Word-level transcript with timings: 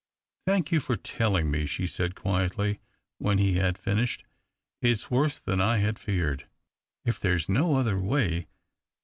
"Thank 0.47 0.71
you 0.71 0.79
for 0.79 0.95
telling 0.95 1.51
me," 1.51 1.67
she 1.67 1.85
said 1.85 2.15
quietly, 2.15 2.79
when 3.19 3.37
he 3.37 3.57
had 3.57 3.77
finished." 3.77 4.25
It's 4.81 5.11
worse 5.11 5.39
than 5.39 5.61
I 5.61 5.77
had 5.77 5.99
feared. 5.99 6.47
Is 7.05 7.19
there 7.19 7.37
no 7.49 7.75
other 7.75 7.99
way 7.99 8.47